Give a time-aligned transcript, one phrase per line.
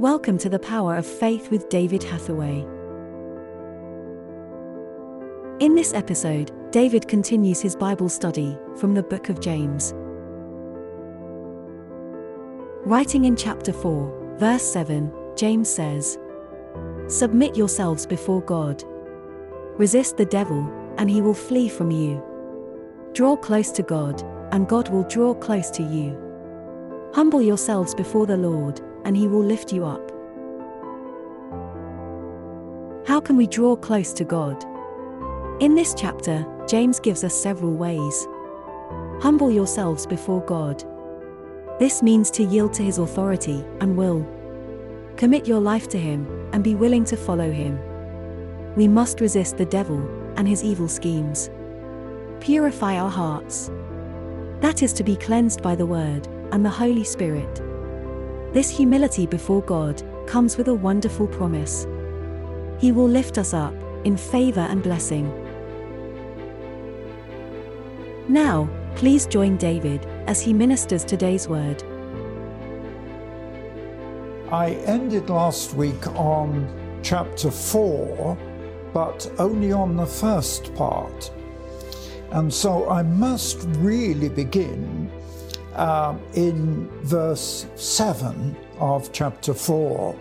[0.00, 2.66] Welcome to the Power of Faith with David Hathaway.
[5.60, 9.94] In this episode, David continues his Bible study from the book of James.
[12.84, 16.18] Writing in chapter 4, verse 7, James says,
[17.06, 18.82] Submit yourselves before God.
[19.78, 20.68] Resist the devil,
[20.98, 22.20] and he will flee from you.
[23.12, 24.20] Draw close to God,
[24.50, 26.20] and God will draw close to you.
[27.14, 30.10] Humble yourselves before the Lord, and he will lift you up.
[33.06, 34.64] How can we draw close to God?
[35.60, 38.26] In this chapter, James gives us several ways.
[39.20, 40.82] Humble yourselves before God.
[41.78, 44.26] This means to yield to his authority and will.
[45.16, 47.78] Commit your life to him and be willing to follow him.
[48.74, 49.98] We must resist the devil
[50.36, 51.50] and his evil schemes.
[52.40, 53.70] Purify our hearts.
[54.60, 57.60] That is to be cleansed by the Word and the Holy Spirit.
[58.54, 61.88] This humility before God comes with a wonderful promise.
[62.78, 63.74] He will lift us up
[64.04, 65.26] in favor and blessing.
[68.28, 71.82] Now, please join David as he ministers today's word.
[74.52, 78.38] I ended last week on chapter 4,
[78.92, 81.32] but only on the first part.
[82.30, 85.10] And so I must really begin
[85.74, 90.16] uh, in verse 7 of chapter 4,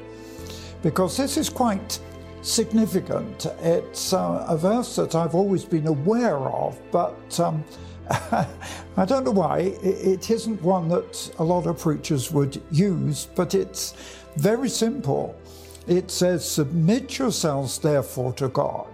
[0.81, 1.99] because this is quite
[2.41, 3.45] significant.
[3.61, 7.63] It's uh, a verse that I've always been aware of, but um,
[8.09, 9.59] I don't know why.
[9.81, 13.93] It isn't one that a lot of preachers would use, but it's
[14.35, 15.35] very simple.
[15.87, 18.92] It says, Submit yourselves therefore to God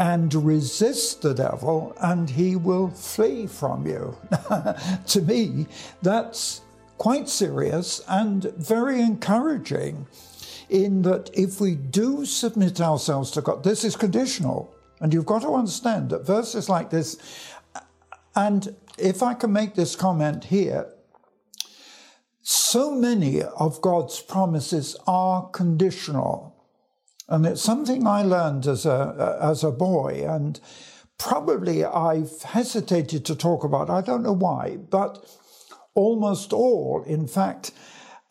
[0.00, 4.16] and resist the devil, and he will flee from you.
[5.06, 5.66] to me,
[6.02, 6.62] that's
[6.98, 10.08] quite serious and very encouraging
[10.70, 14.74] in that if we do submit ourselves to God, this is conditional.
[15.00, 17.16] And you've got to understand that verses like this
[18.34, 20.86] and if I can make this comment here,
[22.42, 26.59] so many of God's promises are conditional.
[27.30, 30.60] And it's something I learned as a, as a boy, and
[31.16, 33.88] probably I've hesitated to talk about.
[33.88, 35.24] I don't know why, but
[35.94, 37.70] almost all, in fact,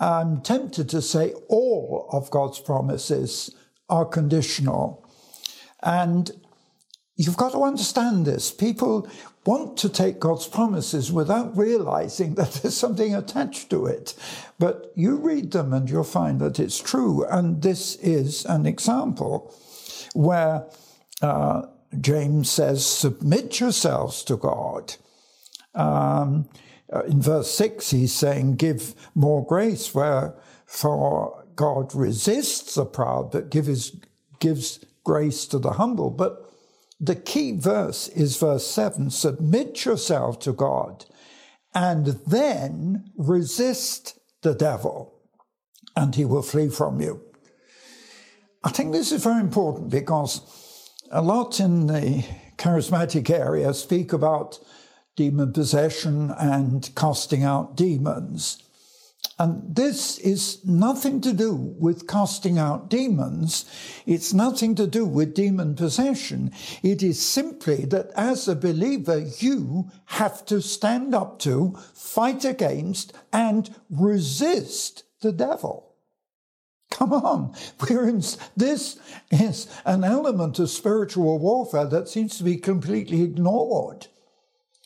[0.01, 3.55] I'm tempted to say all of God's promises
[3.89, 5.09] are conditional.
[5.81, 6.31] And
[7.15, 8.51] you've got to understand this.
[8.51, 9.09] People
[9.49, 14.13] want to take God's promises without realizing that there's something attached to it.
[14.59, 17.25] But you read them and you'll find that it's true.
[17.25, 19.51] And this is an example
[20.13, 20.67] where
[21.23, 21.63] uh,
[21.99, 24.95] James says, Submit yourselves to God.
[25.73, 26.47] Um,
[26.93, 30.35] uh, in verse 6, he's saying, Give more grace, where
[30.67, 33.95] for God resists the proud, but gives,
[34.39, 36.11] gives grace to the humble.
[36.11, 36.48] But
[36.99, 41.05] the key verse is verse 7 Submit yourself to God
[41.73, 45.13] and then resist the devil,
[45.95, 47.21] and he will flee from you.
[48.63, 52.25] I think this is very important because a lot in the
[52.57, 54.59] charismatic area speak about
[55.15, 58.63] demon possession and casting out demons.
[59.39, 63.63] And this is nothing to do with casting out demons.
[64.05, 66.51] It's nothing to do with demon possession.
[66.83, 73.13] It is simply that as a believer, you have to stand up to, fight against,
[73.31, 75.95] and resist the devil.
[76.91, 77.55] Come on.
[77.79, 78.21] We're in,
[78.57, 78.99] this
[79.31, 84.07] is an element of spiritual warfare that seems to be completely ignored.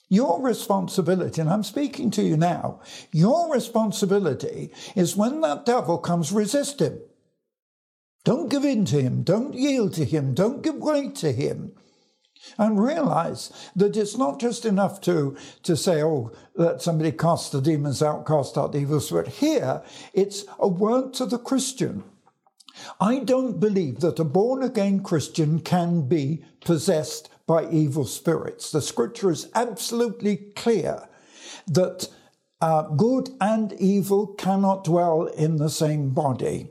[0.09, 2.81] Your responsibility, and I'm speaking to you now,
[3.11, 6.99] your responsibility is when that devil comes, resist him.
[8.23, 9.23] Don't give in to him.
[9.23, 10.33] Don't yield to him.
[10.33, 11.73] Don't give way to him.
[12.57, 17.61] And realize that it's not just enough to, to say, oh, let somebody cast the
[17.61, 19.27] demons out, cast out the evil spirit.
[19.29, 19.81] Here,
[20.13, 22.03] it's a word to the Christian.
[22.99, 28.71] I don't believe that a born again Christian can be possessed by evil spirits.
[28.71, 31.07] The scripture is absolutely clear
[31.67, 32.09] that
[32.61, 36.69] uh, good and evil cannot dwell in the same body.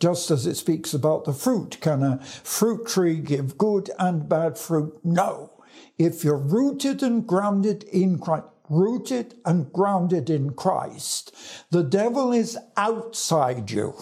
[0.00, 1.78] Just as it speaks about the fruit.
[1.80, 4.98] Can a fruit tree give good and bad fruit?
[5.04, 5.52] No.
[5.98, 11.34] If you're rooted and grounded in Christ, rooted and grounded in Christ,
[11.70, 13.94] the devil is outside you,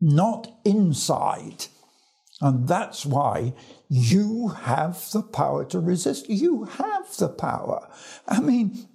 [0.00, 1.66] not inside.
[2.40, 3.54] And that's why
[3.88, 6.28] you have the power to resist.
[6.28, 7.88] You have the power.
[8.26, 8.86] I mean,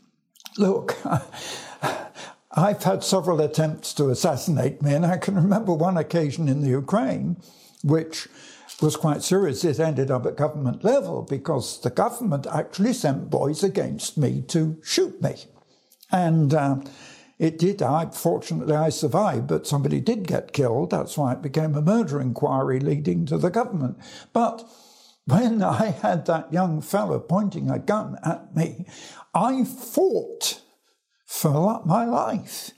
[0.58, 0.96] look,
[2.52, 6.70] I've had several attempts to assassinate me, and I can remember one occasion in the
[6.70, 7.38] Ukraine,
[7.84, 8.28] which
[8.82, 9.64] was quite serious.
[9.64, 14.78] It ended up at government level because the government actually sent boys against me to
[14.84, 15.36] shoot me.
[16.12, 16.76] And uh,
[17.40, 17.82] it did.
[17.82, 20.92] I fortunately I survived, but somebody did get killed.
[20.92, 23.98] That's why it became a murder inquiry leading to the government.
[24.32, 24.64] But
[25.26, 28.86] when I had that young fellow pointing a gun at me,
[29.34, 30.62] I fought
[31.26, 32.72] for my life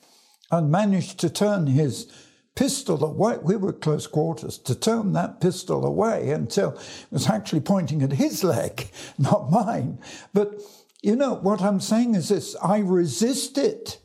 [0.51, 2.11] and managed to turn his
[2.55, 3.37] pistol away.
[3.41, 8.13] We were close quarters to turn that pistol away until it was actually pointing at
[8.13, 9.99] his leg, not mine.
[10.33, 10.61] But
[11.01, 13.97] you know, what I'm saying is this I resisted.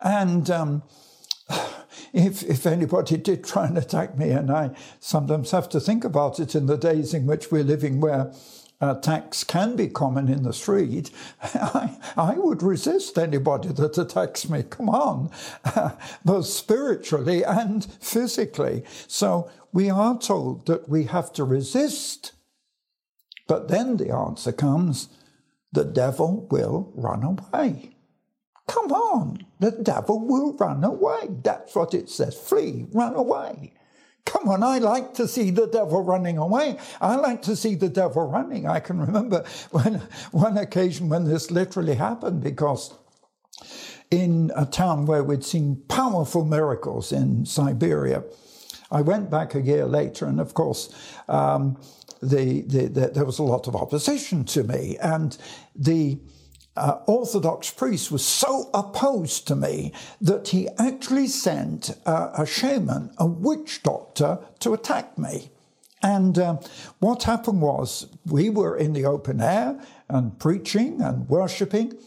[0.00, 0.82] And um,
[2.12, 6.40] if, if anybody did try and attack me, and I sometimes have to think about
[6.40, 8.32] it in the days in which we're living where
[8.80, 11.10] attacks can be common in the street,
[11.42, 14.62] I, I would resist anybody that attacks me.
[14.62, 15.30] Come on,
[16.24, 18.84] both spiritually and physically.
[19.06, 22.32] So we are told that we have to resist.
[23.46, 25.08] But then the answer comes
[25.72, 27.90] the devil will run away.
[28.70, 31.28] Come on, the devil will run away.
[31.42, 32.36] That's what it says.
[32.36, 33.72] Flee, run away.
[34.24, 36.78] Come on, I like to see the devil running away.
[37.00, 38.68] I like to see the devil running.
[38.68, 39.94] I can remember when
[40.30, 42.94] one occasion when this literally happened because
[44.08, 48.22] in a town where we'd seen powerful miracles in Siberia,
[48.92, 50.94] I went back a year later, and of course,
[51.28, 51.76] um,
[52.22, 55.36] the, the, the, there was a lot of opposition to me, and
[55.74, 56.20] the
[56.80, 63.10] uh, Orthodox priest was so opposed to me that he actually sent uh, a shaman,
[63.18, 65.50] a witch doctor, to attack me.
[66.02, 66.56] And uh,
[66.98, 69.78] what happened was we were in the open air
[70.08, 71.98] and preaching and worshipping,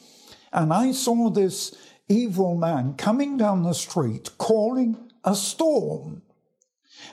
[0.52, 1.76] and I saw this
[2.10, 6.24] evil man coming down the street calling a storm.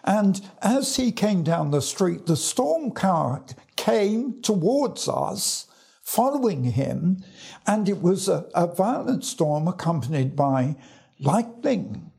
[0.02, 5.66] And as he came down the street, the storm cloud came towards us
[6.10, 7.22] following him,
[7.68, 10.74] and it was a, a violent storm accompanied by
[11.20, 12.10] lightning.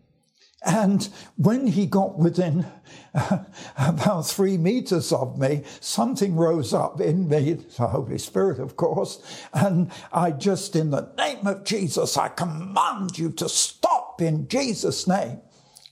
[0.63, 2.65] And when he got within
[3.13, 3.39] uh,
[3.77, 9.19] about three meters of me, something rose up in me, the Holy Spirit, of course,
[9.53, 15.05] and I just, in the name of Jesus, I command you to stop in Jesus'
[15.05, 15.41] name.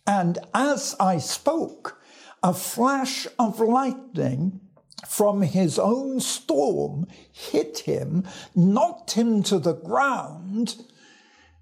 [0.07, 2.01] And as I spoke,
[2.41, 4.61] a flash of lightning
[5.07, 8.25] from his own storm hit him,
[8.55, 10.75] knocked him to the ground,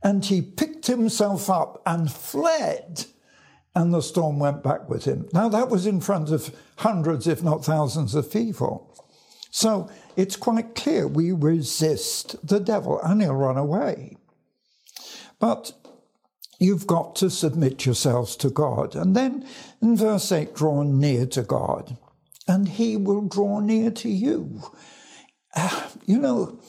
[0.04, 3.06] and he picked himself up and fled.
[3.76, 5.30] And the storm went back with him.
[5.34, 8.92] Now, that was in front of hundreds, if not thousands, of people.
[9.52, 14.18] So it's quite clear we resist the devil and he'll run away.
[15.40, 15.74] But
[16.60, 18.96] you've got to submit yourselves to God.
[18.96, 19.48] And then
[19.80, 21.98] in verse 8, draw near to God
[22.48, 24.62] and he will draw near to you.
[25.56, 26.60] Uh, you know,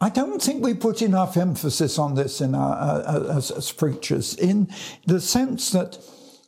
[0.00, 3.70] I don't think we put enough emphasis on this in our, uh, uh, as, as
[3.70, 4.68] preachers, in
[5.06, 5.98] the sense that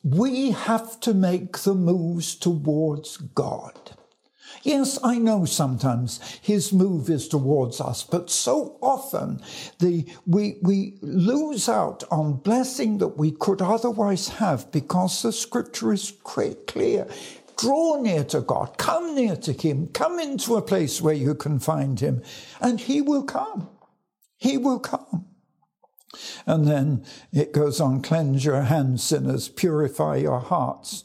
[0.03, 3.79] we have to make the moves towards God.
[4.63, 9.41] Yes, I know sometimes his move is towards us, but so often
[9.81, 15.93] the, we, we lose out on blessing that we could otherwise have because the scripture
[15.93, 17.09] is clear.
[17.57, 21.59] Draw near to God, come near to Him, come into a place where you can
[21.59, 22.23] find Him,
[22.61, 23.69] and He will come.
[24.37, 25.27] He will come.
[26.47, 31.05] And then it goes on cleanse your hands, sinners, purify your hearts,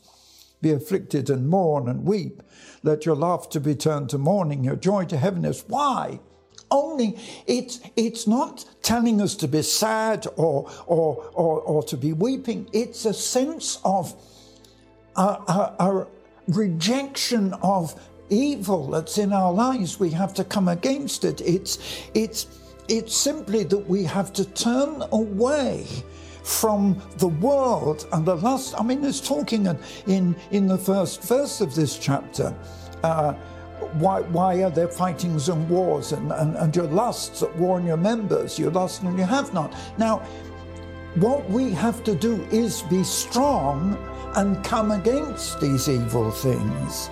[0.62, 2.42] be afflicted and mourn and weep.
[2.84, 5.64] Let your laughter be turned to mourning, your joy to heaviness.
[5.68, 6.20] Why?
[6.70, 12.12] Only it's it's not telling us to be sad or or or, or to be
[12.12, 12.70] weeping.
[12.74, 14.14] It's a sense of
[15.16, 16.08] a, a, a,
[16.48, 18.00] rejection of
[18.30, 20.00] evil that's in our lives.
[20.00, 21.42] We have to come against it.
[21.42, 21.80] It's,
[22.14, 22.48] it's,
[22.88, 25.86] it's simply that we have to turn away
[26.44, 28.74] from the world and the lust.
[28.80, 29.68] I mean, it's talking
[30.08, 32.56] in, in the first verse of this chapter.
[33.04, 33.34] Uh,
[33.94, 37.86] why, why are there fightings and wars and, and, and your lusts at war in
[37.86, 38.58] your members?
[38.58, 39.74] You lust and you have not.
[39.98, 40.26] Now,
[41.20, 43.98] what we have to do is be strong
[44.36, 47.10] and come against these evil things.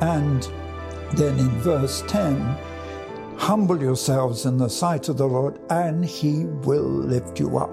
[0.00, 0.48] And
[1.12, 2.40] then in verse 10,
[3.36, 7.70] humble yourselves in the sight of the Lord, and he will lift you up.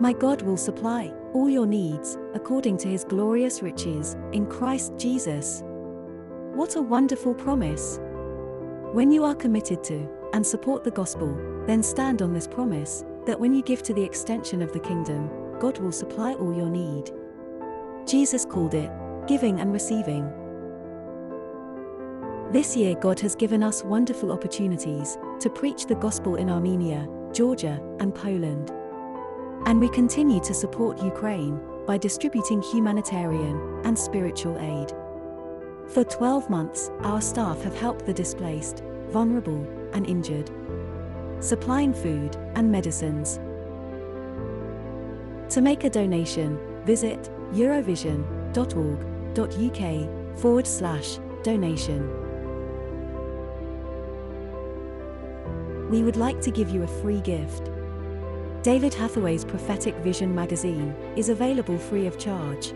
[0.00, 5.62] My God will supply all your needs according to his glorious riches in Christ Jesus.
[6.54, 8.00] What a wonderful promise!
[8.92, 13.38] When you are committed to and support the gospel, Then stand on this promise that
[13.38, 17.10] when you give to the extension of the kingdom, God will supply all your need.
[18.06, 18.90] Jesus called it
[19.26, 20.30] giving and receiving.
[22.52, 27.80] This year, God has given us wonderful opportunities to preach the gospel in Armenia, Georgia,
[28.00, 28.70] and Poland.
[29.66, 34.92] And we continue to support Ukraine by distributing humanitarian and spiritual aid.
[35.88, 40.50] For 12 months, our staff have helped the displaced, vulnerable, and injured,
[41.40, 43.40] supplying food and medicines.
[45.50, 52.10] To make a donation, visit eurovision.org.uk forward slash donation.
[55.90, 57.70] We would like to give you a free gift.
[58.62, 62.72] David Hathaway's Prophetic Vision magazine is available free of charge.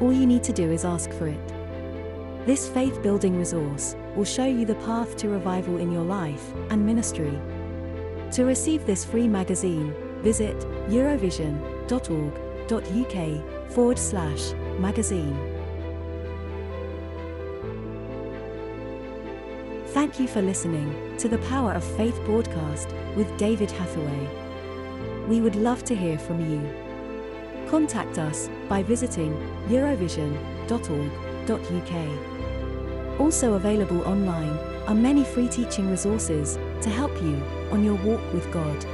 [0.00, 1.52] All you need to do is ask for it.
[2.46, 6.84] This faith building resource will show you the path to revival in your life and
[6.84, 7.38] ministry.
[8.32, 10.56] To receive this free magazine, visit
[10.88, 15.36] eurovision.org.uk forward slash magazine.
[19.88, 24.28] Thank you for listening to the Power of Faith broadcast with David Hathaway.
[25.26, 26.60] We would love to hear from you.
[27.70, 29.32] Contact us by visiting
[29.68, 32.35] eurovision.org.uk.
[33.18, 38.50] Also available online are many free teaching resources to help you on your walk with
[38.52, 38.86] God.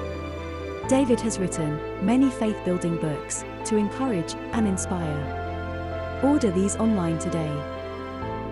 [0.89, 6.21] David has written many faith building books to encourage and inspire.
[6.23, 7.53] Order these online today.